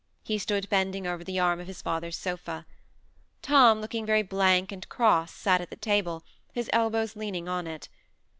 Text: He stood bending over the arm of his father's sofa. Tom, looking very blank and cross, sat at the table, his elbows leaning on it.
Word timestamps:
He 0.23 0.39
stood 0.39 0.67
bending 0.67 1.05
over 1.05 1.23
the 1.23 1.37
arm 1.37 1.59
of 1.59 1.67
his 1.67 1.83
father's 1.83 2.17
sofa. 2.17 2.65
Tom, 3.43 3.81
looking 3.81 4.03
very 4.03 4.23
blank 4.23 4.71
and 4.71 4.89
cross, 4.89 5.31
sat 5.31 5.61
at 5.61 5.69
the 5.69 5.75
table, 5.75 6.23
his 6.51 6.71
elbows 6.73 7.15
leaning 7.15 7.47
on 7.47 7.67
it. 7.67 7.87